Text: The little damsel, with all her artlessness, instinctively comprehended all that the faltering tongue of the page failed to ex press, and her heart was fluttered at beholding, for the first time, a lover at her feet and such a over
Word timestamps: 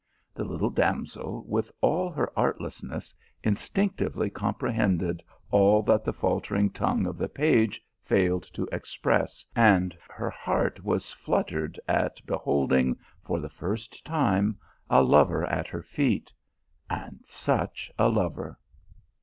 The 0.33 0.43
little 0.45 0.71
damsel, 0.71 1.45
with 1.47 1.71
all 1.79 2.09
her 2.09 2.33
artlessness, 2.35 3.13
instinctively 3.43 4.31
comprehended 4.31 5.21
all 5.51 5.83
that 5.83 6.03
the 6.03 6.11
faltering 6.11 6.71
tongue 6.71 7.05
of 7.05 7.19
the 7.19 7.29
page 7.29 7.79
failed 8.01 8.41
to 8.55 8.67
ex 8.71 8.95
press, 8.95 9.45
and 9.55 9.95
her 10.09 10.31
heart 10.31 10.83
was 10.83 11.11
fluttered 11.11 11.79
at 11.87 12.19
beholding, 12.25 12.97
for 13.21 13.39
the 13.39 13.47
first 13.47 14.03
time, 14.03 14.57
a 14.89 15.03
lover 15.03 15.45
at 15.45 15.67
her 15.67 15.83
feet 15.83 16.33
and 16.89 17.19
such 17.23 17.91
a 17.99 18.05
over 18.05 18.57